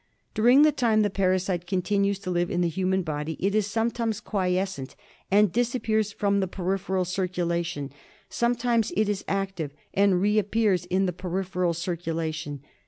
[0.33, 4.19] During the time the parasite continues to live in the human body it is sometimes
[4.19, 4.95] quiescent
[5.29, 7.91] and disappears from the peripheral circulation;
[8.27, 12.63] sometimes it is active and reappears in the peripheral circulation.